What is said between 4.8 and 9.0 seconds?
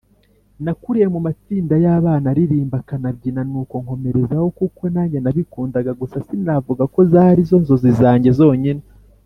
nange nabikundaga. Gusa sinavuga ko zari zo nzozi zange zonyine.